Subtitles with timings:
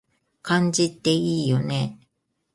[0.41, 1.99] 漢字っていいよね